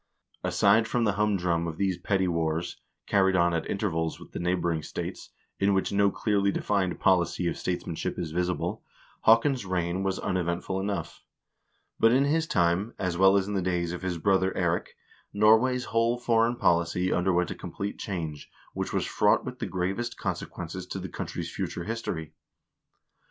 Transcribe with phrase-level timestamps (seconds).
[0.43, 4.81] Aside from the humdrum of these petty wars, carried on at intervals with the neighboring
[4.81, 8.83] states, in which no clearly defined policy of statesmanship is visible,
[9.25, 11.21] Haakon's reign was un eventful enough.
[11.99, 14.95] But in his time, as well as in the days of his brother Eirik,
[15.33, 20.87] Norway's whole foreign policy underwent a complete change, which was fraught with the gravest consequences
[20.87, 22.33] to the country's future history.